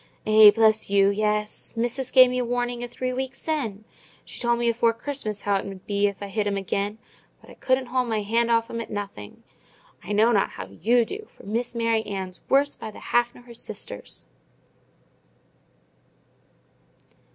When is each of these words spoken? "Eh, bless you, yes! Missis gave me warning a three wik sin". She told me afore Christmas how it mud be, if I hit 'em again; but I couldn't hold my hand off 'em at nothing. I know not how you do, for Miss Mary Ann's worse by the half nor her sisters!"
"Eh, 0.25 0.49
bless 0.49 0.89
you, 0.89 1.09
yes! 1.11 1.77
Missis 1.77 2.09
gave 2.09 2.31
me 2.31 2.41
warning 2.41 2.83
a 2.83 2.87
three 2.87 3.13
wik 3.13 3.35
sin". 3.35 3.83
She 4.25 4.39
told 4.39 4.57
me 4.57 4.67
afore 4.67 4.93
Christmas 4.93 5.43
how 5.43 5.57
it 5.57 5.65
mud 5.67 5.85
be, 5.85 6.07
if 6.07 6.23
I 6.23 6.27
hit 6.27 6.47
'em 6.47 6.57
again; 6.57 6.97
but 7.39 7.51
I 7.51 7.53
couldn't 7.53 7.85
hold 7.85 8.09
my 8.09 8.23
hand 8.23 8.49
off 8.49 8.67
'em 8.71 8.81
at 8.81 8.89
nothing. 8.89 9.43
I 10.03 10.11
know 10.11 10.31
not 10.31 10.49
how 10.53 10.65
you 10.65 11.05
do, 11.05 11.27
for 11.37 11.43
Miss 11.45 11.75
Mary 11.75 12.01
Ann's 12.07 12.39
worse 12.49 12.75
by 12.75 12.89
the 12.89 12.99
half 13.13 13.35
nor 13.35 13.43
her 13.43 13.53
sisters!" 13.53 14.25